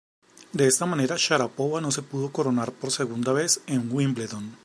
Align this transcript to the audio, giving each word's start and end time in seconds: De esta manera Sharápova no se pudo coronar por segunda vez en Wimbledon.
De 0.51 0.65
esta 0.67 0.87
manera 0.87 1.13
Sharápova 1.15 1.79
no 1.79 1.91
se 1.91 2.01
pudo 2.01 2.31
coronar 2.31 2.71
por 2.71 2.89
segunda 2.91 3.33
vez 3.33 3.61
en 3.67 3.87
Wimbledon. 3.93 4.57